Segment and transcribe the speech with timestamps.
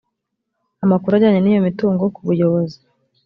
[0.83, 2.77] amakuru ajyanye n iyo mitungo ku buyobozi